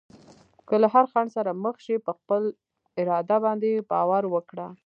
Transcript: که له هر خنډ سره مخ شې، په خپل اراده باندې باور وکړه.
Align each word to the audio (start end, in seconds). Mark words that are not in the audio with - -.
که 0.67 0.75
له 0.81 0.87
هر 0.93 1.05
خنډ 1.11 1.29
سره 1.35 1.51
مخ 1.63 1.75
شې، 1.85 1.95
په 2.05 2.11
خپل 2.17 2.41
اراده 3.01 3.37
باندې 3.45 3.85
باور 3.91 4.23
وکړه. 4.29 4.67